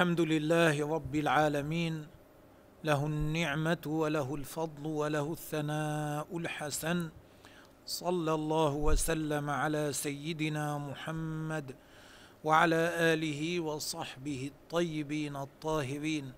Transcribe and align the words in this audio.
الحمد 0.00 0.20
لله 0.20 0.94
رب 0.94 1.14
العالمين 1.16 2.06
له 2.84 3.06
النعمة 3.06 3.84
وله 3.86 4.34
الفضل 4.34 4.86
وله 4.86 5.32
الثناء 5.32 6.38
الحسن. 6.38 7.08
صلى 7.86 8.34
الله 8.34 8.74
وسلم 8.74 9.50
على 9.50 9.92
سيدنا 9.92 10.78
محمد 10.78 11.76
وعلى 12.44 12.82
آله 13.12 13.60
وصحبه 13.60 14.50
الطيبين 14.54 15.36
الطاهرين. 15.36 16.32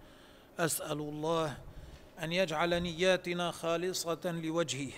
أسأل 0.59 0.99
الله 0.99 1.59
أن 2.23 2.33
يجعل 2.33 2.83
نياتنا 2.83 3.51
خالصة 3.51 4.25
لوجهه. 4.25 4.93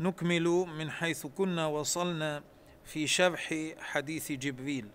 نكمل 0.00 0.46
من 0.78 0.90
حيث 0.90 1.26
كنا 1.26 1.66
وصلنا 1.66 2.42
في 2.84 3.06
شرح 3.06 3.54
حديث 3.78 4.32
جبريل. 4.32 4.86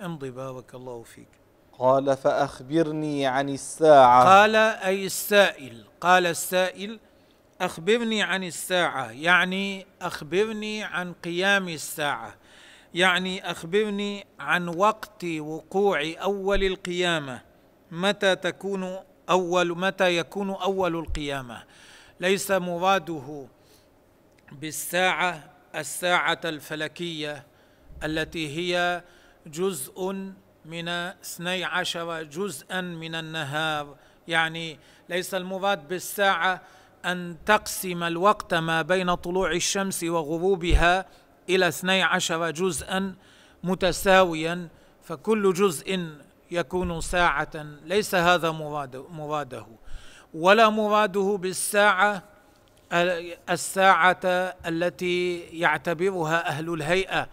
امضي 0.00 0.30
بارك 0.30 0.74
الله 0.74 1.02
فيك. 1.02 1.45
قال 1.78 2.16
فأخبرني 2.16 3.26
عن 3.26 3.48
الساعة. 3.48 4.24
قال 4.24 4.56
أي 4.56 5.06
السائل؟ 5.06 5.84
قال 6.00 6.26
السائل 6.26 7.00
أخبرني 7.60 8.22
عن 8.22 8.44
الساعة 8.44 9.10
يعني 9.10 9.86
أخبرني 10.02 10.84
عن 10.84 11.12
قيام 11.12 11.68
الساعة 11.68 12.34
يعني 12.94 13.50
أخبرني 13.50 14.26
عن 14.40 14.68
وقت 14.68 15.24
وقوع 15.24 16.12
أول 16.22 16.64
القيامة. 16.64 17.40
متى 17.90 18.36
تكون 18.36 18.98
أول 19.30 19.78
متى 19.78 20.16
يكون 20.16 20.50
أول 20.50 20.96
القيامة؟ 20.96 21.62
ليس 22.20 22.50
مراده 22.50 23.46
بالساعة 24.52 25.50
الساعة 25.74 26.40
الفلكية 26.44 27.46
التي 28.04 28.56
هي 28.56 29.02
جزء 29.46 30.32
من 30.66 30.88
اثني 30.88 31.64
عشر 31.64 32.22
جزءا 32.22 32.80
من 32.80 33.14
النهار. 33.14 33.96
يعني 34.28 34.78
ليس 35.08 35.34
المراد 35.34 35.88
بالساعة 35.88 36.60
أن 37.04 37.36
تقسم 37.46 38.02
الوقت 38.02 38.54
ما 38.54 38.82
بين 38.82 39.14
طلوع 39.14 39.52
الشمس 39.52 40.04
وغروبها 40.04 41.06
إلى 41.48 41.68
اثني 41.68 42.02
عشر 42.02 42.50
جزءا 42.50 43.14
متساويا 43.64 44.68
فكل 45.02 45.52
جزء 45.52 46.08
يكون 46.50 47.00
ساعة. 47.00 47.66
ليس 47.84 48.14
هذا 48.14 48.50
مراده. 49.10 49.66
ولا 50.34 50.68
مراده 50.68 51.38
بالساعة 51.40 52.22
الساعة 53.50 54.20
التي 54.66 55.38
يعتبرها 55.38 56.48
أهل 56.48 56.74
الهيئة. 56.74 57.28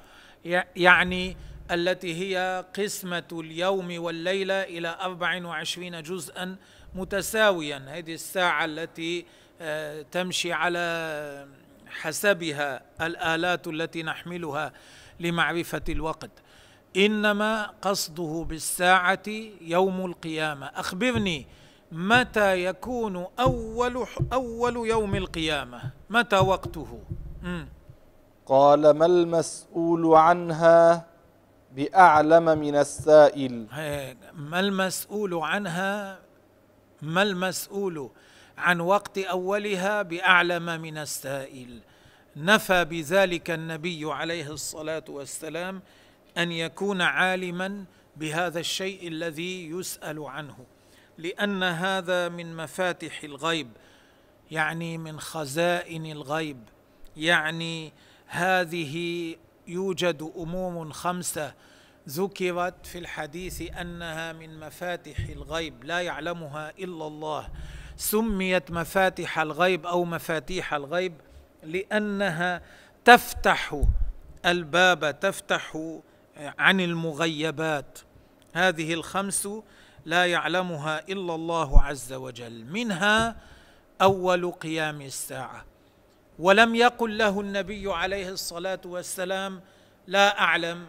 يعني 0.75 1.37
التي 1.73 2.15
هي 2.15 2.65
قسمة 2.77 3.23
اليوم 3.31 4.03
والليلة 4.03 4.63
إلى 4.63 4.97
أربع 5.01 5.45
وعشرين 5.45 6.03
جزءا 6.03 6.55
متساويا. 6.95 7.85
هذه 7.87 8.13
الساعة 8.13 8.65
التي 8.65 9.25
تمشي 10.11 10.53
على 10.53 11.47
حسبها 11.87 12.81
الآلات 13.01 13.67
التي 13.67 14.03
نحملها 14.03 14.73
لمعرفة 15.19 15.81
الوقت. 15.89 16.31
إنما 16.97 17.73
قصده 17.81 18.45
بالساعة 18.49 19.23
يوم 19.61 20.05
القيامة. 20.05 20.65
أخبرني 20.65 21.47
متى 21.91 22.65
يكون 22.65 23.27
أول 23.39 24.05
أول 24.33 24.87
يوم 24.87 25.15
القيامة؟ 25.15 25.81
متى 26.09 26.37
وقته. 26.37 26.99
قال 28.45 28.89
ما 28.89 29.05
المسؤول 29.05 30.15
عنها؟ 30.15 31.12
بأعلم 31.75 32.45
من 32.45 32.75
السائل. 32.75 33.65
ما 34.33 34.59
المسؤول 34.59 35.33
عنها؟ 35.33 36.19
ما 37.01 37.21
المسؤول 37.21 38.09
عن 38.57 38.79
وقت 38.79 39.17
أولها 39.17 40.01
بأعلم 40.01 40.81
من 40.81 40.97
السائل؟ 40.97 41.79
نفى 42.35 42.85
بذلك 42.85 43.51
النبي 43.51 44.05
عليه 44.05 44.51
الصلاة 44.51 45.03
والسلام 45.09 45.81
أن 46.37 46.51
يكون 46.51 47.01
عالما 47.01 47.85
بهذا 48.15 48.59
الشيء 48.59 49.07
الذي 49.07 49.69
يسأل 49.69 50.23
عنه 50.23 50.57
لأن 51.17 51.63
هذا 51.63 52.29
من 52.29 52.55
مفاتح 52.55 53.23
الغيب 53.23 53.69
يعني 54.51 54.97
من 54.97 55.19
خزائن 55.19 56.05
الغيب 56.05 56.57
يعني 57.17 57.93
هذه 58.27 59.35
يوجد 59.67 60.31
امور 60.37 60.91
خمسة. 60.91 61.53
ذكرت 62.09 62.85
في 62.85 62.97
الحديث 62.97 63.61
أنها 63.81 64.33
من 64.33 64.59
مفاتح 64.59 65.19
الغيب 65.19 65.83
لا 65.83 66.01
يعلمها 66.01 66.69
إلا 66.69 67.07
الله. 67.07 67.49
سميت 67.97 68.71
مفاتح 68.71 69.39
الغيب 69.39 69.85
أو 69.85 70.05
مفاتيح 70.05 70.73
الغيب 70.73 71.13
لأنها 71.63 72.61
تفتح 73.05 73.81
الباب 74.45 75.19
تفتح 75.19 75.77
عن 76.37 76.79
المغيبات. 76.81 77.99
هذه 78.53 78.93
الخمس 78.93 79.49
لا 80.05 80.25
يعلمها 80.25 81.09
إلا 81.09 81.35
الله 81.35 81.81
عز 81.81 82.13
وجل. 82.13 82.65
منها 82.65 83.35
أول 84.01 84.51
قيام 84.51 85.01
الساعة. 85.01 85.65
ولم 86.43 86.75
يقل 86.75 87.17
له 87.17 87.41
النبي 87.41 87.93
عليه 87.93 88.29
الصلاة 88.29 88.79
والسلام 88.85 89.61
لا 90.07 90.39
أعلم 90.39 90.85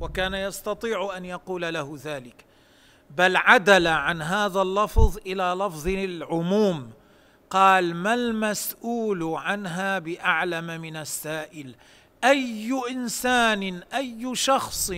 وكان 0.00 0.34
يستطيع 0.34 1.16
أن 1.16 1.24
يقول 1.24 1.62
له 1.62 1.98
ذلك. 2.04 2.44
بل 3.10 3.36
عدل 3.36 3.86
عن 3.86 4.22
هذا 4.22 4.62
اللفظ 4.62 5.18
إلى 5.26 5.56
لفظ 5.58 5.88
العموم. 5.88 6.90
قال 7.50 7.94
ما 7.94 8.14
المسؤول 8.14 9.34
عنها 9.34 9.98
بأعلم 9.98 10.80
من 10.80 10.96
السائل؟ 10.96 11.74
أي 12.24 12.80
إنسان 12.90 13.82
أي 13.94 14.34
شخص 14.34 14.90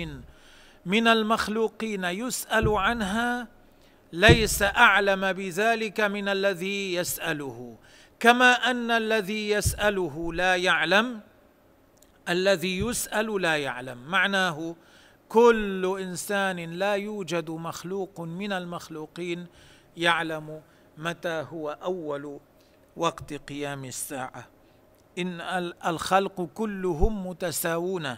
من 0.86 1.08
المخلوقين 1.08 2.04
يسأل 2.04 2.68
عنها؟ 2.68 3.48
ليس 4.12 4.62
أعلم 4.62 5.32
بذلك 5.32 6.00
من 6.00 6.28
الذي 6.28 6.94
يسأله. 6.94 7.76
كما 8.20 8.52
أن 8.52 8.90
الذي 8.90 9.50
يسأله 9.50 10.32
لا 10.32 10.56
يعلم 10.56 11.20
الذي 12.28 12.78
يسأل 12.78 13.42
لا 13.42 13.56
يعلم. 13.56 13.98
معناه 13.98 14.76
كل 15.28 15.96
إنسان 16.00 16.56
لا 16.58 16.94
يوجد 16.94 17.50
مخلوق 17.50 18.20
من 18.20 18.52
المخلوقين 18.52 19.46
يعلم 19.96 20.62
متى 20.98 21.46
هو 21.50 21.70
أول 21.70 22.40
وقت 22.96 23.34
قيام 23.34 23.84
الساعة. 23.84 24.48
إن 25.18 25.40
الخلق 25.86 26.48
كلهم 26.54 27.26
متساوون 27.26 28.16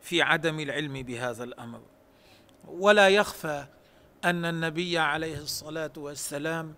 في 0.00 0.22
عدم 0.22 0.60
العلم 0.60 1.02
بهذا 1.02 1.44
الأمر. 1.44 1.80
ولا 2.68 3.08
يخفى 3.08 3.66
أن 4.24 4.44
النبي 4.44 4.98
عليه 4.98 5.38
الصلاة 5.38 5.92
والسلام 5.96 6.74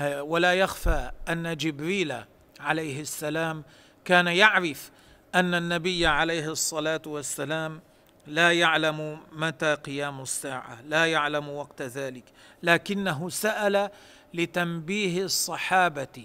ولا 0.00 0.54
يخفى 0.54 1.10
أن 1.28 1.56
جبريل 1.56 2.14
عليه 2.60 3.00
السلام 3.00 3.64
كان 4.04 4.26
يعرف 4.26 4.90
أن 5.34 5.54
النبي 5.54 6.06
عليه 6.06 6.52
الصلاة 6.52 7.02
والسلام 7.06 7.80
لا 8.26 8.52
يعلم 8.52 9.20
متى 9.32 9.74
قيام 9.74 10.20
الساعة 10.20 10.82
لا 10.82 11.06
يعلم 11.06 11.48
وقت 11.48 11.82
ذلك 11.82 12.24
لكنه 12.62 13.28
سأل 13.28 13.90
لتنبيه 14.34 15.22
الصحابة 15.22 16.24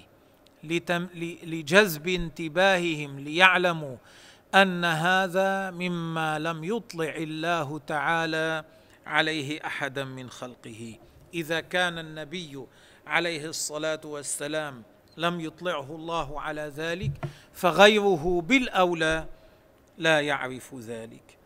لتم 0.64 1.08
لجذب 1.44 2.08
انتباههم 2.08 3.20
ليعلموا 3.20 3.98
أن 4.56 4.86
هذا 4.86 5.72
مما 5.72 6.40
لم 6.40 6.64
يطلع 6.64 7.16
الله 7.16 7.80
تعالى 7.80 8.64
عليه 9.06 9.66
أحدا 9.66 10.04
من 10.04 10.30
خلقه. 10.30 10.96
إذا 11.34 11.60
كان 11.60 12.00
النبي 12.00 12.66
عليه 13.08 13.46
الصلاة 13.46 14.02
والسلام 14.06 14.84
لم 15.18 15.40
يطلعه 15.40 15.96
الله 15.96 16.42
على 16.42 16.62
ذلك 16.62 17.12
فغيره 17.54 18.42
بالأولى 18.42 19.26
لا 19.98 20.22
يعرف 20.22 20.76
ذلك. 20.76 21.38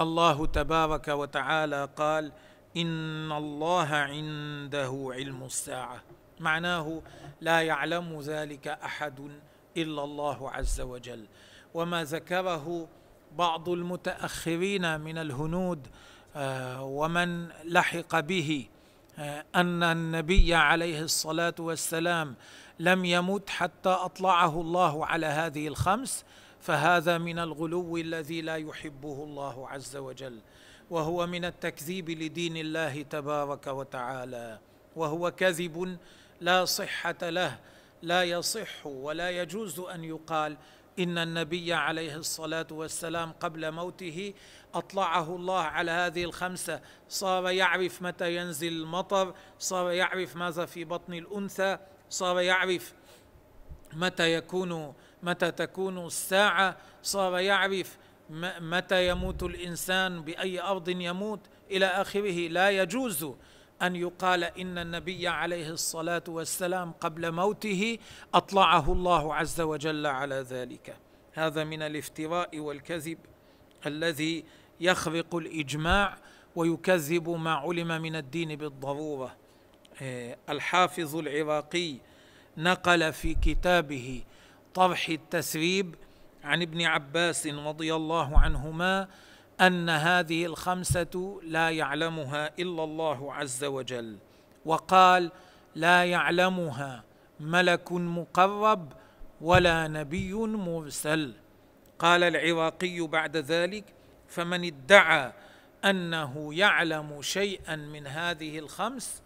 الله 0.00 0.46
تبارك 0.46 1.08
وتعالى 1.08 1.88
قال 1.96 2.32
إن 2.76 3.32
الله 3.32 3.88
عنده 3.88 5.10
علم 5.14 5.44
الساعة. 5.44 6.02
معناه 6.40 7.02
لا 7.40 7.62
يعلم 7.62 8.20
ذلك 8.20 8.68
أحد 8.68 9.30
إلا 9.76 10.04
الله 10.04 10.50
عز 10.50 10.80
وجل. 10.80 11.26
وما 11.74 12.04
ذكره 12.04 12.88
بعض 13.36 13.68
المتأخرين 13.68 15.00
من 15.00 15.18
الهنود 15.18 15.86
ومن 16.80 17.48
لحق 17.64 18.20
به 18.20 18.68
أن 19.54 19.82
النبي 19.82 20.54
عليه 20.54 21.02
الصلاة 21.02 21.54
والسلام 21.58 22.34
لم 22.78 23.04
يمت 23.04 23.50
حتى 23.50 23.88
أطلعه 23.88 24.60
الله 24.60 25.06
على 25.06 25.26
هذه 25.26 25.68
الخمس 25.68 26.24
فهذا 26.60 27.18
من 27.18 27.38
الغلو 27.38 27.96
الذي 27.96 28.40
لا 28.40 28.56
يحبه 28.56 29.24
الله 29.24 29.68
عز 29.68 29.96
وجل 29.96 30.40
وهو 30.90 31.26
من 31.26 31.44
التكذيب 31.44 32.10
لدين 32.10 32.56
الله 32.56 33.02
تبارك 33.02 33.66
وتعالى 33.66 34.58
وهو 34.96 35.30
كذب 35.30 35.98
لا 36.40 36.64
صحة 36.64 37.30
له 37.30 37.58
لا 38.02 38.24
يصح 38.24 38.86
ولا 38.86 39.30
يجوز 39.30 39.80
أن 39.80 40.04
يقال 40.04 40.56
إن 40.98 41.18
النبي 41.18 41.72
عليه 41.72 42.16
الصلاة 42.16 42.66
والسلام 42.70 43.32
قبل 43.32 43.72
موته 43.72 44.34
أطلعه 44.74 45.36
الله 45.36 45.60
على 45.60 45.90
هذه 45.90 46.24
الخمسة. 46.24 46.80
صار 47.08 47.50
يعرف 47.50 48.02
متى 48.02 48.36
ينزل 48.36 48.72
المطر 48.72 49.34
صار 49.58 49.90
يعرف 49.90 50.36
ماذا 50.36 50.66
في 50.66 50.84
بطن 50.84 51.14
الأنثى 51.14 51.78
صار 52.10 52.40
يعرف 52.40 52.94
متى 53.92 54.34
يكون 54.34 54.94
متى 55.22 55.50
تكون 55.50 56.06
الساعة 56.06 56.76
صار 57.02 57.38
يعرف 57.38 57.98
متى 58.60 59.08
يموت 59.08 59.42
الإنسان 59.42 60.22
بأي 60.22 60.60
أرض 60.60 60.88
يموت 60.88 61.40
إلى 61.70 61.86
آخره. 61.86 62.48
لا 62.48 62.70
يجوز 62.70 63.26
أن 63.82 63.96
يقال 63.96 64.44
إن 64.44 64.78
النبي 64.78 65.28
عليه 65.28 65.70
الصلاة 65.70 66.24
والسلام 66.28 66.92
قبل 66.92 67.32
موته 67.32 67.98
أطلعه 68.34 68.92
الله 68.92 69.34
عز 69.34 69.60
وجل 69.60 70.06
على 70.06 70.34
ذلك. 70.34 70.96
هذا 71.32 71.64
من 71.64 71.82
الافتراء 71.82 72.58
والكذب 72.58 73.18
الذي 73.86 74.44
يخرق 74.80 75.34
الإجماع 75.34 76.16
ويكذب 76.56 77.28
ما 77.28 77.54
علم 77.54 78.02
من 78.02 78.16
الدين 78.16 78.56
بالضرورة. 78.56 79.36
آه، 80.02 80.36
الحافظ 80.48 81.16
العراقي 81.16 81.96
نقل 82.56 83.12
في 83.12 83.34
كتابه 83.34 84.22
طرح 84.74 85.08
التسريب 85.08 85.94
عن 86.44 86.62
ابن 86.62 86.82
عباس 86.82 87.46
رضي 87.46 87.94
الله 87.94 88.38
عنهما 88.38 89.08
أن 89.60 89.90
هذه 89.90 90.46
الخمسة 90.46 91.40
لا 91.42 91.70
يعلمها 91.70 92.50
إلا 92.58 92.84
الله 92.84 93.34
عز 93.34 93.64
وجل 93.64 94.18
وقال 94.64 95.30
لا 95.74 96.04
يعلمها 96.04 97.04
ملك 97.40 97.92
مقرب 97.92 98.92
ولا 99.40 99.88
نبي 99.88 100.34
مرسل 100.34 101.32
قال 101.98 102.22
العراقي 102.22 103.00
بعد 103.00 103.36
ذلك 103.36 103.84
فمن 104.30 104.64
ادعى 104.64 105.32
أنه 105.84 106.54
يعلم 106.54 107.22
شيئا 107.22 107.76
من 107.76 108.06
هذه 108.06 108.58
الخمس 108.58 109.22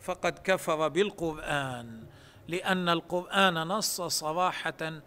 فقد 0.00 0.38
كفر 0.44 0.88
بالقرآن 0.88 2.04
لأن 2.48 2.88
القرآن 2.88 3.54
نص 3.54 4.02
صراحة 4.02 5.00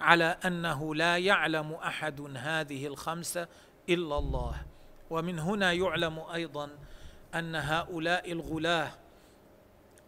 على 0.00 0.38
أنه 0.44 0.94
لا 0.94 1.18
يعلم 1.18 1.72
أحد 1.72 2.20
هذه 2.36 2.86
الخمسه 2.86 3.48
إلا 3.88 4.18
الله. 4.18 4.62
ومن 5.10 5.38
هنا 5.38 5.72
يعلم 5.72 6.18
أيضا 6.18 6.70
أن 7.34 7.56
هؤلاء 7.56 8.32
الغلاة 8.32 8.90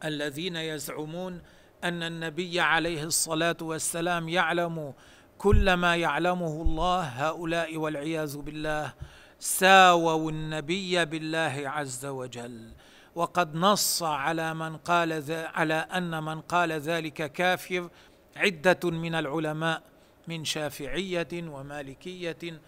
الذين 0.05 0.57
يزعمون 0.57 1.43
أن 1.85 2.03
النبي 2.03 2.61
عليه 2.61 3.05
الصلاة 3.05 3.57
والسلام 3.61 4.29
يعلم 4.29 4.95
كل 5.39 5.75
ما 5.75 5.97
يعلمه 5.97 6.63
الله 6.63 7.01
هؤلاء 7.03 7.77
والعياذ 7.77 8.39
بالله 8.39 8.93
ساووا 9.39 10.31
النبي 10.31 11.05
بالله 11.05 11.63
عز 11.65 12.07
وجل. 12.07 12.73
وقد 13.15 13.55
نص 13.55 14.03
على 14.03 14.55
من 14.55 14.77
قال 14.77 15.25
على 15.55 15.75
أن 15.75 16.23
من 16.23 16.41
قال 16.41 16.73
ذلك 16.73 17.33
كافر 17.33 17.89
عدة 18.37 18.91
من 18.91 19.15
العلماء 19.15 19.83
من 20.29 20.45
شافعية 20.45 21.29
ومالكية 21.35 22.61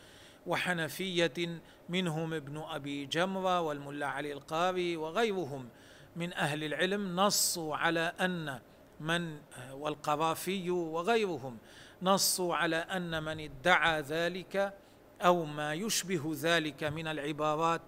وحنفية 0.47 1.61
منهم 1.88 2.35
ابن 2.35 2.62
أبي 2.71 3.06
جمرة 3.06 3.61
والملا 3.61 4.06
علي 4.06 4.32
القاري 4.32 4.97
وغيرهم 4.97 5.69
من 6.17 6.32
أهل 6.32 6.64
العلم. 6.64 7.21
نصوا 7.21 7.76
على 7.76 8.12
أن 8.21 8.59
من 9.00 9.38
والقرافي 9.73 10.71
وغيرهم. 10.71 11.59
نصوا 12.03 12.55
على 12.56 12.77
أن 12.77 13.23
من 13.23 13.41
ادعى 13.41 14.00
ذلك 14.00 14.75
أو 15.21 15.45
ما 15.45 15.75
يشبه 15.75 16.33
ذلك 16.35 16.85
من 16.85 17.06
العبارات 17.06 17.81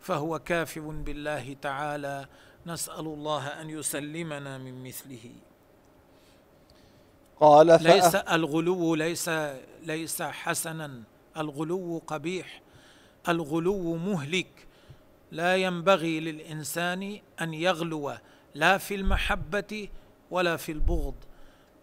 فهو 0.00 0.38
كافر 0.38 0.80
بالله 0.80 1.56
تعالى. 1.62 2.26
نسأل 2.66 3.06
الله 3.06 3.46
أن 3.48 3.70
يسلمنا 3.70 4.58
من 4.58 4.84
مثله. 4.84 5.30
قال 7.40 7.66
ليس 7.82 8.14
الغلو 8.14 8.94
ليس 8.94 9.30
ليس 9.82 10.22
حسنا. 10.22 11.02
الغلو 11.36 12.02
قبيح 12.06 12.60
الغلو 13.28 13.96
مهلك. 13.96 14.66
لا 15.32 15.56
ينبغي 15.56 16.20
للإنسان 16.20 17.20
أن 17.40 17.54
يغلو 17.54 18.14
لا 18.54 18.78
في 18.78 18.94
المحبة 18.94 19.88
ولا 20.30 20.56
في 20.56 20.72
البغض. 20.72 21.14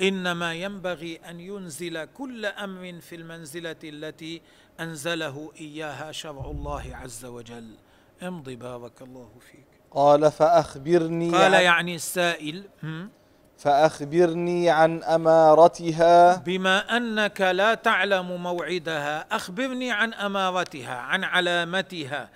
إنما 0.03 0.53
ينبغي 0.53 1.19
أن 1.29 1.39
ينزل 1.39 2.05
كل 2.05 2.45
أمر 2.45 3.01
في 3.01 3.15
المنزلة 3.15 3.75
التي 3.83 4.41
أنزله 4.79 5.51
إياها 5.59 6.11
شرع 6.11 6.45
الله 6.45 6.83
عز 6.95 7.25
وجل. 7.25 7.75
امضي 8.23 8.55
بارك 8.55 9.01
الله 9.01 9.29
فيك. 9.51 9.65
قال 9.91 10.31
فأخبرني 10.31 11.31
قال 11.31 11.53
يعني 11.53 11.95
السائل 11.95 12.63
فأخبرني 13.57 14.69
عن 14.69 15.03
أمارتها. 15.03 16.35
بما 16.35 16.97
أنك 16.97 17.41
لا 17.41 17.73
تعلم 17.73 18.43
موعدها 18.43 19.35
أخبرني 19.35 19.91
عن 19.91 20.13
أمارتها 20.13 20.95
عن 20.95 21.23
علامتها 21.23 22.29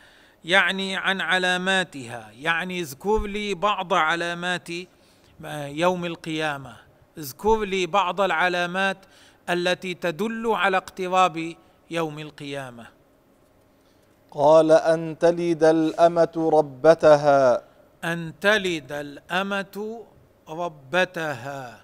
يعني 0.45 0.95
عن 0.95 1.21
علاماتها 1.21 2.31
يعني 2.31 2.79
اذكر 2.81 3.25
لي 3.25 3.53
بعض 3.53 3.93
علامات 3.93 4.69
يوم 5.53 6.05
القيامة. 6.05 6.86
اذكر 7.17 7.63
لي 7.63 7.85
بعض 7.85 8.21
العلامات 8.21 8.97
التي 9.49 9.93
تدل 9.93 10.47
على 10.47 10.77
اقتراب 10.77 11.55
يوم 11.89 12.19
القيامة. 12.19 12.87
قال 14.31 14.71
أن 14.71 15.17
تلد 15.19 15.63
الأمة 15.63 16.49
ربتها. 16.53 17.63
أن 18.03 18.33
تلد 18.41 18.91
الأمة 18.91 20.05
ربتها. 20.49 21.83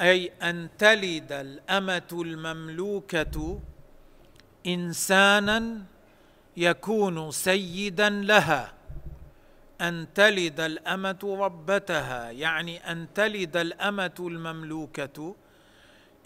أي 0.00 0.32
أن 0.42 0.68
تلد 0.78 1.32
الأمة 1.32 2.10
المملوكة 2.12 3.60
إنسانا 4.66 5.82
يكون 6.56 7.30
سيدا 7.30 8.10
لها. 8.10 8.77
أن 9.80 10.06
تلد 10.14 10.60
الأمة 10.60 11.36
ربتها 11.40 12.30
يعني 12.30 12.92
أن 12.92 13.06
تلد 13.14 13.56
الأمة 13.56 14.14
المملوكة 14.20 15.36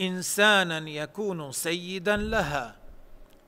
إنسانا 0.00 0.90
يكون 0.90 1.52
سيدا 1.52 2.16
لها. 2.16 2.76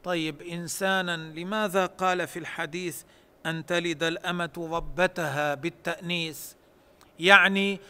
طيب 0.05 0.43
إنسانا 0.43 1.17
لماذا 1.17 1.87
قال 1.87 2.27
في 2.27 2.39
الحديث 2.39 3.03
أن 3.47 3.67
تلد 3.67 4.03
الأمة 4.03 4.69
ربتها 4.73 5.55
بالتانيث 5.55 6.53
يعني 7.21 7.81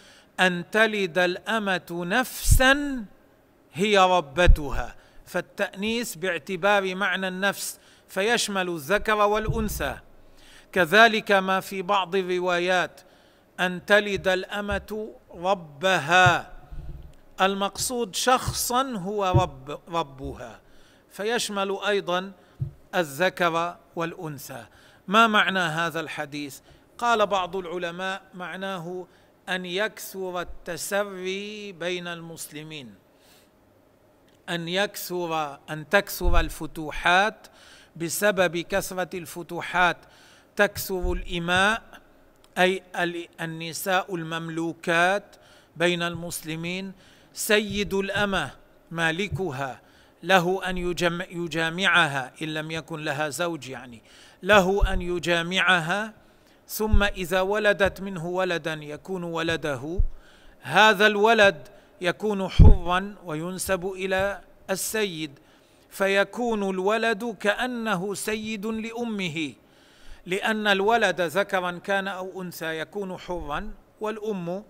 أن 0.41 0.65
تلد 0.71 1.19
الأمة 1.19 1.87
نفسا 1.91 3.05
هي 3.73 3.99
ربتها. 3.99 4.95
فالتانيث 5.27 6.15
باعتبار 6.15 6.95
معنى 6.95 7.29
النفس 7.29 7.79
فيشمل 8.09 8.69
الذكر 8.69 9.17
والأنثى. 9.17 9.99
كذلك 10.75 11.33
ما 11.33 11.61
في 11.61 11.83
بعض 11.83 12.17
الروايات 12.17 13.01
أن 13.61 13.87
تلد 13.87 14.29
الأمة 14.29 15.15
ربها. 15.35 16.53
المقصود 17.41 18.15
شخصا 18.15 18.83
هو 18.83 19.25
رب 19.25 19.81
ربها. 19.89 20.61
فيشمل 21.11 21.79
أيضا 21.87 22.33
الذكر 22.95 23.77
والأنثى. 23.97 24.67
ما 25.09 25.27
معنى 25.27 25.59
هذا 25.59 26.01
الحديث؟ 26.01 26.59
قال 26.99 27.27
بعض 27.27 27.57
العلماء 27.57 28.23
معناه 28.35 29.07
أن 29.49 29.67
يكثر 29.67 30.41
التسري 30.41 31.73
بين 31.73 32.07
المسلمين. 32.07 32.95
أن 34.49 34.69
يكثر 34.69 35.59
أن 35.71 35.89
تكثر 35.89 36.41
الفتوحات 36.41 37.47
بسبب 37.97 38.59
كثرة 38.59 39.19
الفتوحات. 39.19 39.97
تكثر 40.57 41.13
الإماء 41.13 41.83
أي 42.59 42.83
النساء 43.41 44.15
المملوكات 44.15 45.37
بين 45.77 46.03
المسلمين. 46.03 46.93
سيد 47.33 47.95
الأمة 47.95 48.51
مالكها 48.91 49.81
له 50.23 50.71
أن 50.71 50.79
يجامعها 51.31 52.33
إن 52.43 52.55
لم 52.55 52.71
يكن 52.71 53.01
لها 53.05 53.29
زوج 53.29 53.69
يعني 53.69 54.03
له 54.43 54.93
أن 54.93 55.03
يجامعها 55.03 56.13
ثم 56.69 57.03
إذا 57.03 57.41
ولدت 57.41 58.01
منه 58.01 58.27
ولدا 58.27 58.75
يكون 58.75 59.23
ولده. 59.25 60.01
هذا 60.61 61.07
الولد 61.07 61.69
يكون 62.01 62.49
حرا 62.49 63.15
وينسب 63.25 63.87
إلى 63.87 64.41
السيد 64.71 65.39
فيكون 65.91 66.71
الولد 66.71 67.37
كأنه 67.41 68.15
سيد 68.15 68.67
لأمه. 68.67 69.53
لأن 70.27 70.67
الولد 70.67 71.21
ذكرا 71.21 71.71
كان 71.71 72.09
أو 72.09 72.43
أنثى 72.43 72.79
يكون 72.79 73.17
حرا 73.17 73.75
والأم 74.01 74.65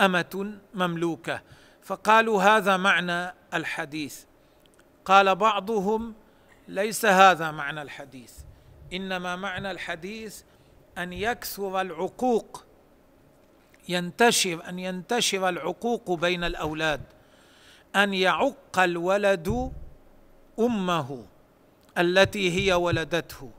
أمة 0.00 0.54
مملوكة. 0.74 1.42
فقالوا 1.82 2.42
هذا 2.42 2.76
معنى 2.76 3.34
الحديث. 3.54 4.24
قال 5.04 5.34
بعضهم 5.34 6.14
ليس 6.68 7.04
هذا 7.04 7.50
معنى 7.50 7.82
الحديث. 7.82 8.32
إنما 8.92 9.36
معنى 9.36 9.70
الحديث 9.70 10.42
أن 10.98 11.12
يكثر 11.12 11.80
العقوق 11.80 12.64
ينتشر 13.88 14.68
أن 14.68 14.78
ينتشر 14.78 15.48
العقوق 15.48 16.10
بين 16.10 16.44
الأولاد. 16.44 17.00
أن 17.96 18.14
يعق 18.14 18.78
الولد 18.78 19.72
أمه 20.58 21.24
التي 21.98 22.50
هي 22.50 22.72
ولدته. 22.74 23.50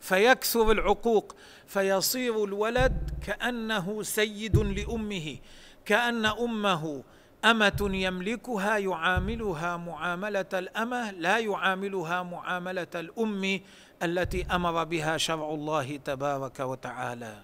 فيكثر 0.00 0.70
العقوق 0.70 1.36
فيصير 1.66 2.44
الولد 2.44 3.10
كأنه 3.26 4.02
سيد 4.02 4.56
لأمه 4.56 5.36
كأن 5.84 6.26
أمه 6.26 7.02
أمة 7.44 7.90
يملكها 7.92 8.78
يعاملها 8.78 9.76
معاملة 9.76 10.46
الأمة 10.52 11.10
لا 11.10 11.38
يعاملها 11.38 12.22
معاملة 12.22 12.86
الأم 12.94 13.60
التي 14.02 14.46
أمر 14.46 14.84
بها 14.84 15.16
شرع 15.16 15.50
الله 15.50 15.96
تبارك 15.96 16.60
وتعالى. 16.60 17.42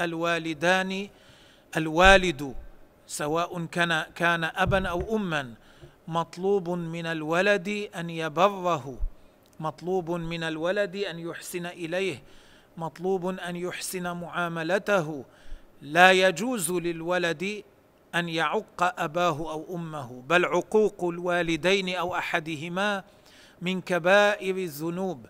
الوالدان 0.00 1.08
الوالد 1.76 2.54
سواء 3.06 3.64
كان 3.64 4.02
كان 4.14 4.44
ابا 4.44 4.88
أو 4.88 5.16
اما 5.16 5.54
مطلوب 6.08 6.70
من 6.70 7.06
الولد 7.06 7.88
أن 7.96 8.10
يبره 8.10 8.98
مطلوب 9.60 10.10
من 10.10 10.42
الولد 10.42 10.96
أن 10.96 11.18
يحسن 11.18 11.66
إليه 11.66 12.22
مطلوب 12.76 13.26
أن 13.26 13.56
يحسن 13.56 14.16
معاملته. 14.16 15.24
لا 15.82 16.12
يجوز 16.12 16.72
للولد 16.72 17.62
أن 18.14 18.28
يعق 18.28 19.00
أباه 19.00 19.52
أو 19.52 19.74
أمه 19.74 20.22
بل 20.28 20.44
عقوق 20.44 21.04
الوالدين 21.04 21.94
أو 21.94 22.16
أحدهما 22.16 23.04
من 23.62 23.80
كبائر 23.80 24.56
الذنوب. 24.56 25.26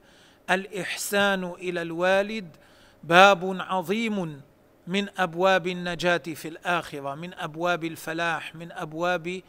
الإحسان 0.50 1.45
إلى 1.45 1.83
الوالد 1.83 2.56
باب 3.04 3.56
عظيم 3.61 4.40
من 4.87 5.09
أبواب 5.18 5.66
النجاة 5.66 6.16
في 6.16 6.49
الآخرة 6.49 7.14
من 7.14 7.35
أبواب 7.35 7.85
الفلاح 7.85 8.54
من 8.54 8.73
أبواب 8.73 9.42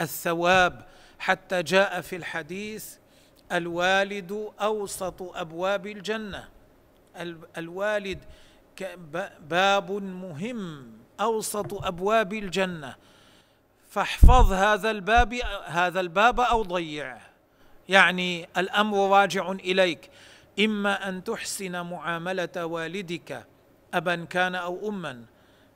الثواب. 0.00 0.86
حتى 1.18 1.62
جاء 1.62 2.00
في 2.00 2.16
الحديث 2.16 2.96
الوالد 3.52 4.50
أوسط 4.60 5.22
أبواب 5.22 5.86
الجنة. 5.86 6.48
الوالد 7.58 8.18
باب 9.40 9.92
مهم 10.02 10.92
أوسط 11.20 11.84
أبواب 11.84 12.32
الجنة. 12.32 12.94
فاحفظ 13.88 14.52
هذا 14.52 14.90
الباب 14.90 15.34
هذا 15.64 16.00
الباب 16.00 16.40
أو 16.40 16.62
ضيعه. 16.62 17.20
يعني 17.88 18.48
الأمر 18.56 19.10
راجع 19.10 19.52
إليك. 19.52 20.10
إما 20.60 21.08
أن 21.08 21.24
تحسن 21.24 21.86
معاملة 21.86 22.66
والدك 22.66 23.46
ابا 23.94 24.24
كان 24.24 24.54
أو 24.54 24.88
اما 24.88 25.24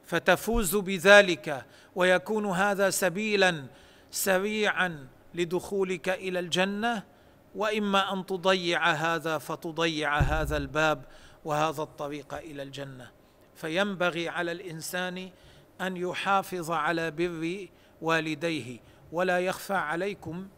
فتفوز 0.05 0.77
بذلك 0.77 1.65
ويكون 1.95 2.47
هذا 2.47 2.91
سبيلا 2.91 3.65
سريعا 4.11 5.07
لدخولك 5.35 6.09
إلى 6.09 6.39
الجنة. 6.39 7.18
وإما 7.59 8.13
أن 8.13 8.27
تضيع 8.27 8.91
هذا 8.91 9.39
فتضيع 9.39 10.19
هذا 10.19 10.57
الباب 10.57 11.05
وهذا 11.45 11.83
الطريق 11.83 12.35
إلى 12.35 12.63
الجنة. 12.63 13.11
فينبغي 13.55 14.29
على 14.29 14.53
الإنسان 14.53 15.31
أن 15.81 15.97
يحافظ 15.97 16.71
على 16.71 17.11
بر 17.11 17.67
والديه. 18.03 18.81
ولا 19.13 19.41
يخفى 19.41 19.75
عليكم 19.75 20.49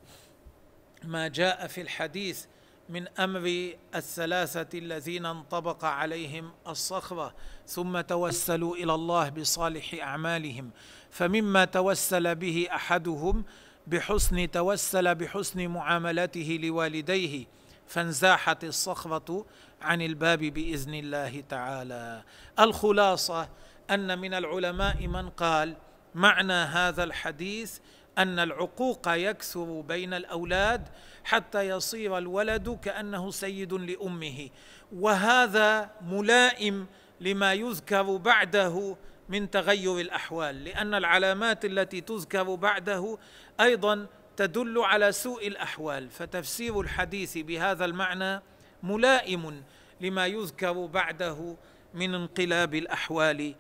ما 1.05 1.29
جاء 1.29 1.67
في 1.67 1.81
الحديث 1.81 2.45
من 2.89 3.09
أمر 3.09 3.73
الثلاثة 3.95 4.79
الذين 4.79 5.27
انطبق 5.27 5.85
عليهم 5.85 6.53
الصخرة 6.67 7.35
ثم 7.67 8.01
توسلوا 8.01 8.77
إلى 8.77 8.95
الله 8.95 9.29
بصالح 9.29 9.95
أعمالهم. 10.03 10.71
فمما 11.11 11.65
توسل 11.65 12.35
به 12.35 12.69
أحدهم 12.75 13.45
بحسن 13.91 14.51
توسل 14.51 15.15
بحسن 15.15 15.69
معاملته 15.69 16.59
لوالديه 16.63 17.47
فانزاحت 17.87 18.65
الصخره 18.65 19.47
عن 19.83 20.03
الباب 20.03 20.39
بإذن 20.39 20.95
الله 20.95 21.41
تعالى. 21.49 22.23
الخلاصة 22.59 23.49
أن 23.91 24.19
من 24.19 24.35
العلماء 24.35 25.07
من 25.07 25.29
قال 25.31 25.77
معنى 26.15 26.53
هذا 26.53 27.05
الحديث 27.05 27.79
أن 28.19 28.39
العقوق 28.39 29.09
يكثر 29.09 29.81
بين 29.81 30.15
الأولاد 30.15 30.89
حتى 31.25 31.69
يصير 31.69 32.19
الولد 32.19 32.79
كأنه 32.83 33.31
سيد 33.31 33.73
لأمه 33.73 34.49
وهذا 34.93 35.91
ملائم 36.01 36.87
لما 37.21 37.53
يذكر 37.53 38.17
بعده 38.17 38.97
من 39.31 39.51
تغير 39.51 39.99
الأحوال 39.99 40.65
لأن 40.65 40.95
العلامات 40.95 41.65
التي 41.65 42.01
تذكر 42.01 42.55
بعده 42.55 43.19
أيضا 43.61 44.07
تدل 44.37 44.79
على 44.79 45.13
سوء 45.13 45.47
الأحوال 45.47 46.11
فتفسير 46.11 46.81
الحديث 46.81 47.39
بهذا 47.39 47.85
المعنى 47.85 48.43
ملائم 48.83 49.63
لما 50.01 50.27
يذكر 50.27 50.87
بعده 50.87 51.57
من 51.95 52.15
انقلاب 52.15 52.75
الأحوال 52.75 53.55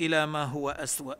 إلى 0.00 0.26
ما 0.26 0.44
هو 0.44 0.70
أسوأ. 0.70 1.14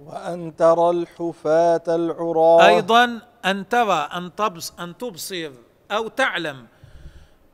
وأن 0.00 0.56
ترى 0.56 0.90
الحفاة 0.90 1.82
العراة. 1.88 2.66
أيضا 2.66 3.20
أن 3.44 3.68
ترى 3.68 4.08
أن 4.14 4.34
تبص 4.34 4.72
أن 4.80 4.98
تبصر 4.98 5.50
أو 5.90 6.08
تعلم 6.08 6.66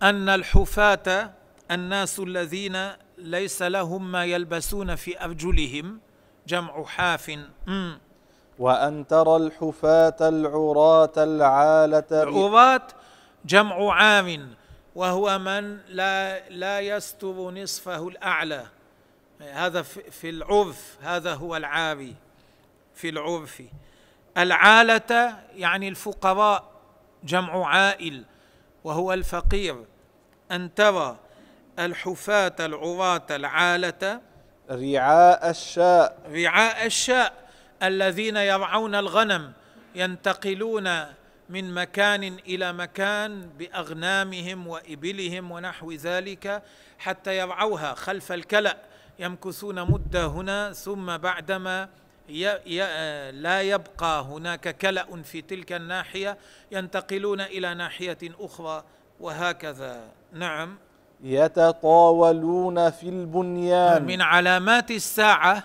أن 0.03 0.29
الحفاة 0.29 1.31
الناس 1.71 2.19
الذين 2.21 3.06
ليس 3.19 3.63
لهم 3.63 4.13
ما 4.13 4.25
يلبسون 4.25 4.95
في 4.95 5.25
أرجلهم 5.25 6.01
جمع 6.47 6.85
حاف 6.85 7.39
مم. 7.67 7.99
وأن 8.59 9.07
ترى 9.07 9.37
الحفاة 9.37 10.17
العراة 10.21 11.13
العالة 11.17 12.05
العراة 12.11 12.87
جمع 13.45 13.93
عام 13.95 14.55
وهو 14.95 15.39
من 15.39 15.79
لا 15.89 16.49
لا 16.49 16.81
يستر 16.81 17.51
نصفه 17.51 18.09
الأعلى. 18.09 18.67
هذا 19.41 19.83
في 19.83 20.31
العرف 20.31 20.97
هذا 21.03 21.35
هو 21.35 21.57
العاري 21.57 22.15
في 22.95 23.09
العرف. 23.09 23.63
العالة 24.39 25.37
يعني 25.55 25.89
الفقراء 25.89 26.65
جمع 27.25 27.67
عائل 27.69 28.25
وهو 28.85 29.13
الفقير. 29.13 29.85
أن 30.53 30.75
ترى 30.75 31.17
الحفاة 31.79 32.57
العراة 32.61 33.27
العالة 33.31 34.21
رعاء 34.71 35.51
الشاء. 35.51 36.19
رعاء 36.31 36.87
الشاء 36.87 37.33
الذين 37.83 38.37
يرعون 38.37 38.95
الغنم 38.95 39.53
ينتقلون 39.95 41.05
من 41.49 41.75
مكان 41.75 42.25
إلى 42.25 42.73
مكان 42.73 43.51
بأغنامهم 43.59 44.67
وإبلهم 44.67 45.51
ونحو 45.51 45.93
ذلك 45.93 46.63
حتى 46.99 47.37
يرعوها 47.37 47.95
خلف 47.95 48.33
الكلأ 48.33 48.77
يمكثون 49.19 49.91
مده 49.91 50.27
هنا 50.27 50.73
ثم 50.73 51.17
بعدما 51.17 51.89
لا 53.31 53.63
يبقى 53.63 54.23
هناك 54.23 54.77
كلأ 54.79 55.23
في 55.23 55.43
تلك 55.43 55.73
الناحية 55.73 56.39
ينتقلون 56.73 57.41
إلى 57.41 57.75
ناحية 57.75 58.19
أخرى 58.41 58.85
وهكذا. 59.21 60.09
نعم. 60.33 60.79
يتطاولون 61.25 62.91
في 62.91 63.09
البنيان. 63.09 64.05
من 64.05 64.23
علامات 64.23 64.91
الساعة 64.91 65.65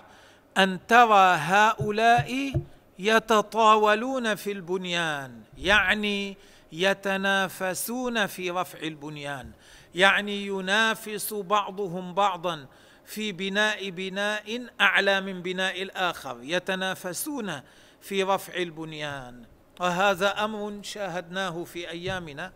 أن 0.57 0.79
ترى 0.87 1.35
هؤلاء 1.35 2.53
يتطاولون 2.99 4.35
في 4.35 4.51
البنيان 4.51 5.31
يعني 5.57 6.37
يتنافسون 6.71 8.25
في 8.25 8.51
رفع 8.51 8.79
البنيان 8.79 9.51
يعني 9.95 10.45
ينافس 10.47 11.33
بعضهم 11.33 12.13
بعضا 12.13 12.65
في 13.05 13.31
بناء 13.31 13.89
بناء 13.89 14.67
أعلى 14.81 15.21
من 15.21 15.41
بناء 15.41 15.81
الآخر 15.81 16.37
يتنافسون 16.41 17.61
في 18.01 18.23
رفع 18.23 18.53
البنيان. 18.53 19.43
وهذا 19.79 20.45
أمر 20.45 20.79
شاهدناه 20.83 21.63
في 21.63 21.89
أيامنا 21.89 22.51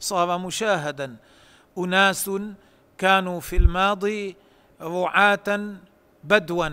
صار 0.00 0.38
مشاهدا. 0.38 1.16
أناس 1.78 2.30
كانوا 2.98 3.40
في 3.40 3.56
الماضي 3.56 4.36
رعاة 4.80 5.76
بدوا 6.24 6.68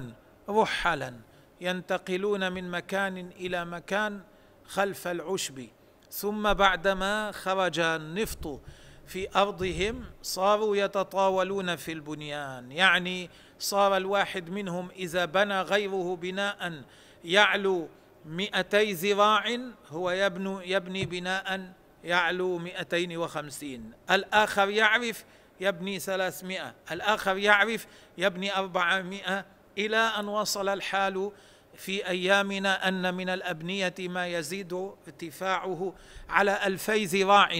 رحلا 0.50 1.13
ينتقلون 1.62 2.51
من 2.51 2.72
مكان 2.72 3.18
إلى 3.18 3.65
مكان 3.65 4.20
خلف 4.65 5.08
العشب 5.08 5.68
ثم 6.12 6.53
بعدما 6.53 7.32
خرج 7.32 7.79
النفط 7.79 8.62
في 9.08 9.27
أرضهم 9.36 10.03
صاروا 10.22 10.77
يتطاولون 10.77 11.75
في 11.75 11.91
البنيان. 11.91 12.72
يعني 12.72 13.29
صار 13.60 13.98
الواحد 13.98 14.50
منهم 14.50 14.89
إذا 14.96 15.25
بنى 15.25 15.62
غيره 15.62 16.15
بناء 16.15 16.84
يعلو 17.24 17.88
مئتي 18.25 18.94
ذراع 18.94 19.60
هو 19.89 20.12
يبني, 20.12 20.72
يبني 20.72 21.06
بناء 21.06 21.74
يعلو 22.03 22.58
مئتين 22.58 23.18
وخمسين. 23.18 23.91
الآخر 24.12 24.70
يعرف 24.70 25.25
يبني 25.60 26.00
ثلاثمائة. 26.00 26.74
الآخر 26.91 27.38
يعرف 27.38 27.88
يبني 28.18 28.58
أربعمائة. 28.58 29.46
إلى 29.77 29.98
أن 29.98 30.27
وصل 30.27 30.70
الحال 30.70 31.32
في 31.75 32.08
أيامنا 32.08 32.88
أن 32.88 33.13
من 33.13 33.29
الأبنية 33.29 33.96
ما 34.00 34.27
يزيد 34.27 34.74
ارتفاعه 35.08 35.94
على 36.29 36.68
ألفي 36.68 37.06
ذراع 37.06 37.60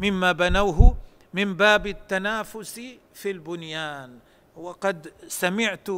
مما 0.00 0.32
بنوه 0.32 0.96
من 1.34 1.56
باب 1.56 1.86
التنافس 1.86 2.80
في 3.14 3.30
البنيان. 3.30 4.18
وقد 4.56 5.12
سمعت 5.28 5.88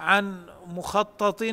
عن 0.00 0.46
مخطط 0.66 1.44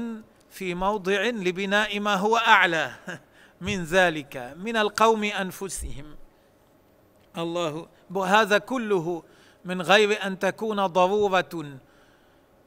في 0.52 0.76
موضع 0.76 1.22
لبناء 1.22 2.00
ما 2.00 2.16
هو 2.16 2.38
أعلى. 2.38 2.94
من 3.64 3.84
ذلك 3.84 4.56
من 4.60 4.76
القوم 4.78 5.24
أنفسهم. 5.24 6.16
الله 7.38 7.88
هذا 8.26 8.58
كله 8.58 9.24
من 9.66 9.82
غير 9.82 10.28
أن 10.28 10.40
تكون 10.40 10.86
ضرورة 10.86 11.80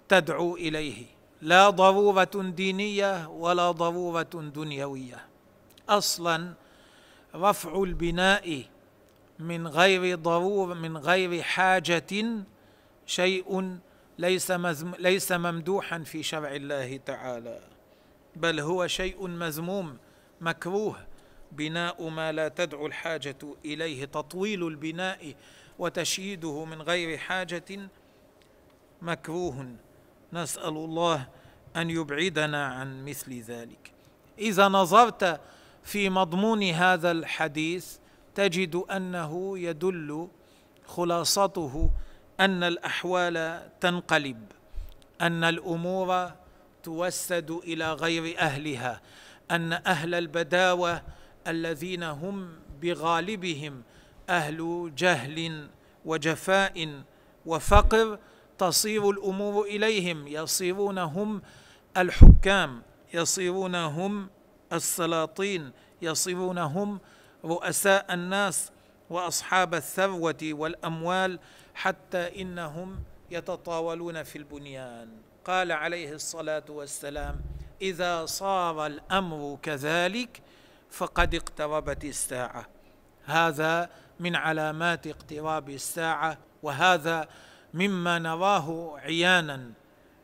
تدعو 0.09 0.57
إليه. 0.57 1.07
لا 1.43 1.71
ضرورة 1.71 2.35
دينية 2.35 3.29
ولا 3.29 3.71
ضرورة 3.71 4.33
دنيوية. 4.33 5.21
أصلا 5.89 6.55
رفع 7.35 7.83
البناء 7.83 8.63
من 9.39 9.69
غير 9.69 10.17
ضرور 10.17 10.75
من 10.75 10.97
غير 10.97 11.43
حاجة 11.43 12.13
شيء 13.07 13.79
ليس 14.19 14.51
ليس 14.99 15.33
ممدوحا 15.33 15.99
في 15.99 16.23
شرع 16.23 16.55
الله 16.55 16.97
تعالى 16.97 17.61
بل 18.37 18.61
هو 18.61 18.87
شيء 18.87 19.27
مذموم. 19.27 19.97
مكروه. 20.41 20.97
بناء 21.53 22.09
ما 22.09 22.33
لا 22.33 22.49
تدعو 22.49 22.87
الحاجة 22.87 23.37
إليه 23.65 24.05
تطويل 24.05 24.67
البناء 24.67 25.35
وتشييده 25.79 26.65
من 26.65 26.83
غير 26.83 27.19
حاجة 27.19 27.91
مكروه. 29.03 29.77
نسأل 30.33 30.69
الله 30.69 31.29
أن 31.77 31.91
يبعدنا 31.91 32.67
عن 32.67 33.05
مثل 33.05 33.41
ذلك. 33.41 33.93
إذا 34.39 34.69
نظرت 34.69 35.41
في 35.83 36.11
مضمون 36.11 36.63
هذا 36.63 37.11
الحديث 37.11 37.97
تجد 38.35 38.77
أنه 38.77 39.59
يدل 39.59 40.29
خلاصته 40.87 41.91
أن 42.41 42.63
الأحوال 42.63 43.69
تنقلب 43.81 44.53
أن 45.21 45.45
الأمور 45.45 46.33
توسد 46.83 47.51
إلى 47.51 47.93
غير 47.93 48.39
أهلها. 48.39 49.01
أن 49.51 49.73
أهل 49.73 50.15
البداوة 50.15 51.03
الذين 51.47 52.03
هم 52.03 52.49
بغالبهم 52.83 53.83
أهل 54.29 54.93
جهل 54.97 55.69
وجفاء 56.05 57.03
وفقر 57.47 58.19
تصير 58.59 59.11
الأمور 59.11 59.65
إليهم 59.65 60.29
يصيرون 60.29 60.99
هم 60.99 61.43
الحكام 61.97 62.83
يصيرون 63.15 63.75
هم 63.75 64.31
السلاطين 64.73 65.73
يصيرون 66.03 66.59
هم 66.59 67.01
رؤساء 67.45 68.15
الناس 68.15 68.71
وأصحاب 69.11 69.75
الثروة 69.75 70.39
والأموال 70.43 71.39
حتى 71.75 72.43
إنهم 72.43 73.03
يتطاولون 73.31 74.23
في 74.23 74.39
البنيان. 74.39 75.09
قال 75.45 75.73
عليه 75.73 76.13
الصلاة 76.13 76.65
والسلام 76.69 77.41
إذا 77.83 78.27
صار 78.27 78.87
الأمر 78.87 79.59
كذلك 79.63 80.43
فقد 80.91 81.35
اقتربت 81.35 82.05
الساعة. 82.05 82.67
هذا 83.25 83.91
من 84.21 84.37
علامات 84.37 85.07
اقتراب 85.07 85.71
الساعة 85.71 86.39
وهذا 86.63 87.29
مما 87.75 88.19
نراه 88.19 88.99
عيانا 88.99 89.73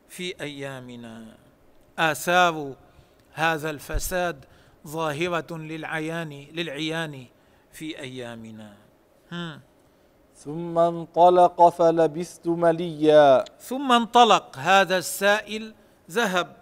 في 0.08 0.40
أيامنا. 0.40 1.36
آثار 1.98 2.74
هذا 3.32 3.70
الفساد 3.70 4.44
ظاهرة 4.86 5.56
للعيان 5.56 6.46
للعيان 6.52 7.26
في 7.72 7.98
أيامنا. 7.98 8.76
هم. 9.32 9.60
ثم 10.36 10.78
انطلق 10.78 11.68
فلبثت 11.68 12.46
مليا. 12.46 13.44
ثم 13.60 13.92
انطلق 13.92 14.58
هذا 14.58 14.98
السائل 14.98 15.74
ذهب. 16.10 16.61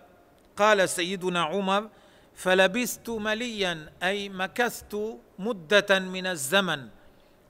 قال 0.60 0.88
سيدنا 0.88 1.42
عمر 1.42 1.88
فلبثت 2.34 3.10
مليا 3.10 3.92
أي 4.02 4.28
مكثت 4.28 5.18
مدة 5.38 5.98
من 5.98 6.26
الزمن. 6.26 6.88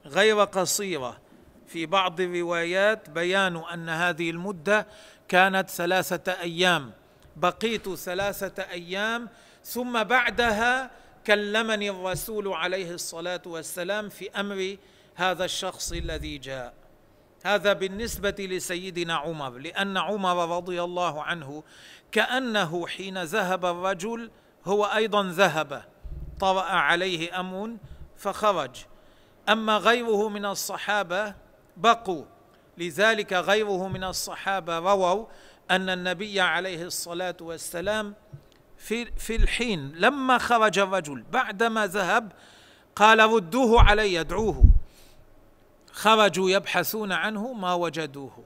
غير 0.07 0.41
قصيرة. 0.41 1.21
في 1.67 1.87
بعض 1.87 2.21
الروايات 2.21 3.11
بيان 3.11 3.57
أن 3.57 3.89
هذه 3.89 4.31
المدة 4.31 4.87
كانت 5.29 5.71
ثلاثة 5.71 6.33
أيام. 6.33 6.93
بقيت 7.37 7.89
ثلاثة 7.89 8.63
أيام 8.63 9.29
ثم 9.65 10.03
بعدها 10.03 10.91
كلمني 11.27 11.91
الرسول 11.91 12.49
عليه 12.49 12.91
الصلاة 12.95 13.43
والسلام 13.47 14.09
في 14.09 14.31
أمر 14.31 14.77
هذا 15.15 15.45
الشخص 15.45 15.93
الذي 15.93 16.39
جاء. 16.39 16.80
هذا 17.45 17.73
بالنسبة 17.73 18.35
لسيدنا 18.39 19.15
عمر 19.15 19.51
لأن 19.59 19.97
عمر 19.97 20.57
رضي 20.57 20.83
الله 20.83 21.23
عنه 21.23 21.63
كأنه 22.13 22.87
حين 22.87 23.23
ذهب 23.23 23.65
الرجل 23.65 24.31
هو 24.65 24.85
أيضا 24.85 25.23
ذهب 25.23 25.85
طرأ 26.41 26.63
عليه 26.63 27.41
أمر 27.41 27.77
فخرج. 28.17 28.71
أما 29.49 29.77
غيره 29.77 30.29
من 30.29 30.45
الصحابة 30.45 31.35
بقوا 31.77 32.25
لذلك 32.79 33.33
غيره 33.33 33.89
من 33.89 34.05
الصحابة 34.05 34.79
رووا 34.79 35.27
أن 35.71 35.91
النبي 35.91 36.41
عليه 36.41 36.85
الصلاة 36.85 37.37
والسلام 37.41 38.15
في 38.77 39.05
في 39.17 39.37
الحين 39.37 39.93
لما 39.97 40.39
خرج 40.39 40.79
الرجل 40.79 41.25
بعدما 41.33 41.87
ذهب 41.87 42.33
قال 42.97 43.19
ردوه 43.19 43.83
علي 43.83 44.21
ادعوه. 44.21 44.65
خرجوا 45.93 46.51
يبحثون 46.51 47.13
عنه 47.13 47.53
ما 47.53 47.75
وجدوه. 47.75 48.45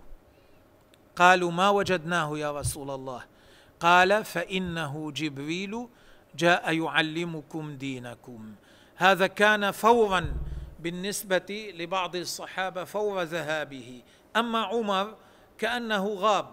قالوا 1.17 1.51
ما 1.51 1.71
وجدناه 1.71 2.39
يا 2.39 2.53
رسول 2.53 2.91
الله؟ 2.91 3.25
قال 3.81 4.25
فإنه 4.25 5.11
جبريل 5.11 5.89
جاء 6.37 6.73
يعلمكم 6.73 7.77
دينكم. 7.77 8.55
هذا 8.97 9.27
كان 9.27 9.71
فورا 9.71 10.35
بالنسبة 10.81 11.73
لبعض 11.75 12.17
الصحابة 12.17 12.85
فور 12.85 13.23
ذهابه. 13.23 14.03
أما 14.37 14.59
عمر 14.59 15.15
كأنه 15.59 16.09
غاب. 16.09 16.47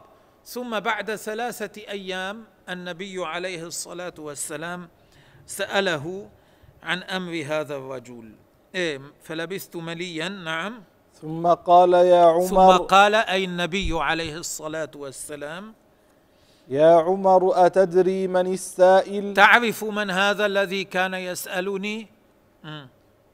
ثم 0.45 0.79
بعد 0.79 1.15
ثلاثة 1.15 1.81
أيام 1.81 2.45
النبي 2.69 3.25
عليه 3.25 3.63
الصلاة 3.63 4.13
والسلام 4.17 4.89
سأله 5.45 6.29
عن 6.83 7.03
أمر 7.03 7.43
هذا 7.47 7.75
الرجل. 7.75 8.31
إيه 8.75 9.01
فلبثت 9.23 9.75
مليا 9.75 10.29
نعم. 10.29 10.83
ثم 11.21 11.47
قال 11.47 11.93
يا 11.93 12.25
عمر 12.25 12.47
ثم 12.47 12.85
قال 12.85 13.15
أي 13.15 13.43
النبي 13.43 13.89
عليه 13.93 14.37
الصلاة 14.37 14.91
والسلام. 14.95 15.73
يا 16.67 16.95
عمر 16.95 17.65
أتدري 17.65 18.27
من 18.27 18.53
السائل؟ 18.53 19.33
تعرف 19.33 19.83
من 19.83 20.11
هذا 20.11 20.45
الذي 20.45 20.83
كان 20.83 21.13
يسألني؟ 21.13 22.07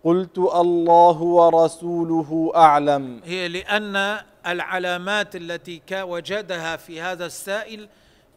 قلت 0.03 0.37
الله 0.37 1.21
ورسوله 1.21 2.51
أعلم. 2.55 3.21
هي 3.25 3.47
لأن 3.47 4.19
العلامات 4.47 5.35
التي 5.35 5.81
وجدها 5.91 6.75
في 6.75 7.01
هذا 7.01 7.25
السائل 7.25 7.89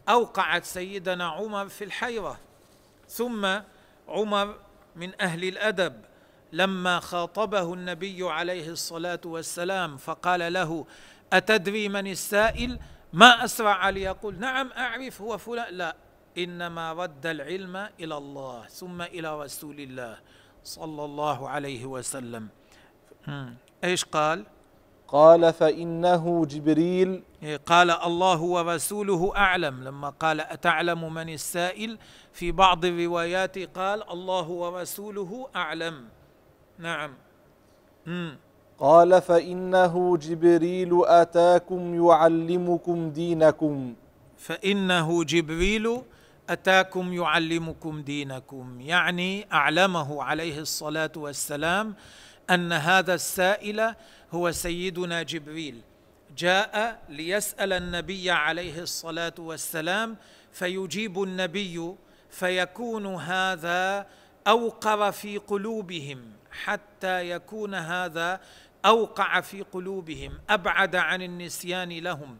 أوقعت 0.09 0.65
سيدنا 0.65 1.27
عمر 1.27 1.67
في 1.67 1.83
الحيرة. 1.83 2.37
ثم 3.09 3.47
عمر 4.07 4.55
من 4.95 5.21
أهل 5.21 5.43
الأدب. 5.43 5.93
لما 6.53 6.99
خاطبه 6.99 7.73
النبي 7.73 8.29
عليه 8.29 8.69
الصلاة 8.69 9.21
والسلام 9.25 9.97
فقال 9.97 10.53
له 10.53 10.85
أتدري 11.33 11.89
من 11.89 12.07
السائل؟ 12.07 12.79
ما 13.13 13.45
أسرع 13.45 13.89
ليقول 13.89 14.39
نعم 14.39 14.71
أعرف 14.71 15.21
هو 15.21 15.37
فلان. 15.37 15.73
لا 15.73 15.95
إنما 16.37 16.93
رد 16.93 17.25
العلم 17.25 17.89
إلى 17.99 18.17
الله 18.17 18.67
ثم 18.67 19.01
إلى 19.01 19.41
رسول 19.41 19.79
الله 19.79 20.17
صلى 20.63 21.05
الله 21.05 21.49
عليه 21.49 21.85
وسلم. 21.85 22.47
إيش 23.83 24.05
قال؟ 24.05 24.45
قال 25.07 25.53
فإنه 25.53 26.45
جبريل. 26.45 27.23
إيه، 27.43 27.57
قال 27.57 27.91
الله 27.91 28.41
ورسوله 28.41 29.33
أعلم. 29.35 29.83
لما 29.83 30.09
قال 30.09 30.41
أتعلم 30.41 31.13
من 31.13 31.29
السائل؟ 31.29 31.97
في 32.33 32.51
بعض 32.51 32.85
الروايات 32.85 33.57
قال 33.77 34.09
الله 34.11 34.49
ورسوله 34.49 35.49
أعلم. 35.55 36.09
نعم. 36.81 37.15
قال 38.79 39.21
فإنه 39.21 40.17
جبريل 40.17 41.01
أتاكم 41.05 42.05
يعلمكم 42.05 43.09
دينكم. 43.09 43.95
فإنه 44.37 45.23
جبريل 45.23 46.01
أتاكم 46.49 47.13
يعلمكم 47.13 48.01
دينكم. 48.01 48.81
يعني 48.81 49.47
أعلمه 49.53 50.23
عليه 50.23 50.59
الصلاة 50.59 51.11
والسلام 51.15 51.95
أن 52.49 52.73
هذا 52.73 53.13
السائل 53.13 53.93
هو 54.31 54.51
سيدنا 54.51 55.23
جبريل. 55.23 55.81
جاء 56.37 57.01
ليسأل 57.09 57.73
النبي 57.73 58.31
عليه 58.31 58.81
الصلاة 58.81 59.33
والسلام 59.39 60.17
فيجيب 60.51 61.23
النبي 61.23 61.95
فيكون 62.29 63.15
هذا 63.15 64.07
أوقر 64.47 65.11
في 65.11 65.37
قلوبهم 65.37 66.31
حتى 66.51 67.29
يكون 67.29 67.75
هذا 67.75 68.39
أوقع 68.85 69.41
في 69.41 69.61
قلوبهم 69.61 70.39
أبعد 70.49 70.95
عن 70.95 71.21
النسيان 71.21 71.89
لهم 71.89 72.37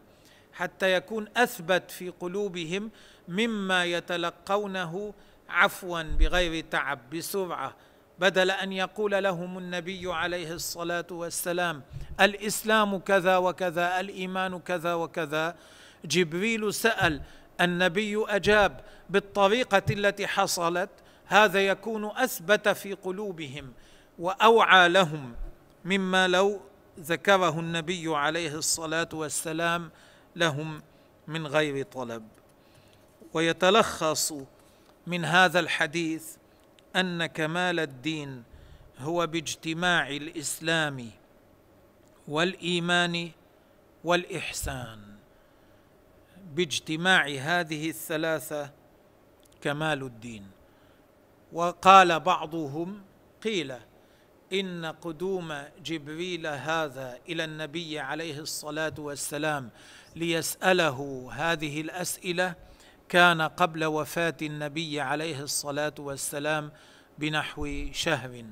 حتى 0.52 0.92
يكون 0.92 1.28
أثبت 1.36 1.90
في 1.90 2.08
قلوبهم 2.08 2.90
مما 3.28 3.84
يتلقونه 3.84 5.14
عفوا 5.48 6.02
بغير 6.02 6.64
تعب 6.70 7.10
بسرعة. 7.10 7.74
بدل 8.18 8.50
أن 8.50 8.72
يقول 8.72 9.24
لهم 9.24 9.58
النبي 9.58 10.12
عليه 10.12 10.52
الصلاة 10.52 11.06
والسلام 11.10 11.82
الإسلام 12.20 12.98
كذا 12.98 13.36
وكذا 13.36 14.00
الإيمان 14.00 14.58
كذا 14.58 14.94
وكذا. 14.94 15.56
جبريل 16.04 16.74
سأل 16.74 17.22
النبي 17.60 18.24
أجاب 18.28 18.80
بالطريقة 19.10 19.82
التي 19.90 20.26
حصلت؟ 20.26 20.90
هذا 21.26 21.66
يكون 21.66 22.04
أثبت 22.04 22.68
في 22.68 22.92
قلوبهم 22.92 23.72
وأوعى 24.18 24.88
لهم 24.88 25.34
مما 25.84 26.28
لو 26.28 26.60
ذكره 27.00 27.60
النبي 27.60 28.16
عليه 28.16 28.54
الصلاة 28.54 29.08
والسلام 29.12 29.90
لهم 30.36 30.82
من 31.26 31.46
غير 31.46 31.84
طلب. 31.84 32.28
ويتلخص 33.34 34.34
من 35.06 35.24
هذا 35.24 35.60
الحديث 35.60 36.36
أن 36.96 37.26
كمال 37.26 37.80
الدين 37.80 38.42
هو 38.98 39.26
باجتماع 39.26 40.08
الإسلام 40.08 41.10
والإيمان 42.28 43.30
والإحسان. 44.04 44.98
باجتماع 46.54 47.26
هذه 47.26 47.88
الثلاثة 47.88 48.70
كمال 49.60 50.02
الدين. 50.02 50.61
وقال 51.52 52.20
بعضهم 52.20 53.02
قيل 53.44 53.74
إن 54.52 54.86
قدوم 54.86 55.62
جبريل 55.84 56.46
هذا 56.46 57.18
إلى 57.28 57.44
النبي 57.44 57.98
عليه 57.98 58.38
الصلاة 58.38 58.94
والسلام 58.98 59.70
ليسأله 60.16 61.28
هذه 61.32 61.80
الأسئلة 61.80 62.54
كان 63.08 63.42
قبل 63.42 63.84
وفاة 63.84 64.36
النبي 64.42 65.00
عليه 65.00 65.40
الصلاة 65.40 65.94
والسلام 65.98 66.72
بنحو 67.18 67.88
شهر. 67.92 68.44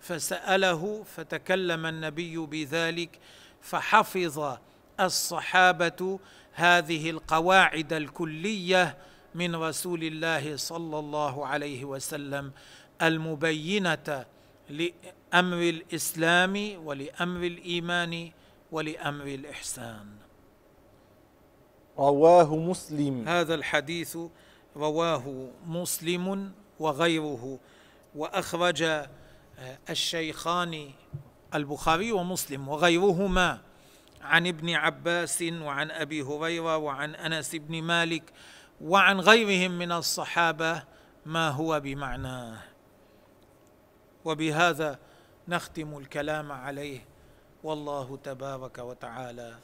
فسأله 0.00 1.02
فتكلم 1.16 1.86
النبي 1.86 2.36
بذلك 2.36 3.18
فحفظ 3.62 4.56
الصحابة 5.00 6.18
هذه 6.52 7.10
القواعد 7.10 7.92
الكلية 7.92 8.96
من 9.34 9.56
رسول 9.56 10.02
الله 10.04 10.56
صلى 10.56 10.98
الله 10.98 11.46
عليه 11.46 11.84
وسلم 11.84 12.52
المبينة 13.02 14.24
لأمر 14.70 15.60
الإسلام 15.60 16.86
ولأمر 16.86 17.46
الإيمان 17.46 18.30
ولأمر 18.72 19.26
الإحسان. 19.26 20.06
رواه 21.98 22.56
مسلم. 22.56 23.28
هذا 23.28 23.54
الحديث 23.54 24.18
رواه 24.76 25.48
مسلم 25.66 26.52
وغيره 26.80 27.58
وأخرج 28.14 28.82
آه، 28.82 29.78
الشيخان 29.90 30.90
البخاري 31.54 32.12
ومسلم 32.12 32.68
وغيرهما 32.68 33.60
عن 34.22 34.46
ابن 34.46 34.70
عباس 34.70 35.42
وعن 35.42 35.90
أبي 35.90 36.22
هريرة 36.22 36.76
وعن 36.76 37.14
أنس 37.14 37.56
بن 37.56 37.82
مالك 37.82 38.22
وعن 38.80 39.20
غيرهم 39.20 39.78
من 39.78 39.92
الصحابة 39.92 40.82
ما 41.26 41.48
هو 41.48 41.80
بمعناه. 41.80 42.58
وبهذا 44.24 44.98
نختم 45.48 45.98
الكلام 45.98 46.52
عليه. 46.52 47.04
والله 47.62 48.16
تبارك 48.16 48.78
وتعالى 48.78 49.58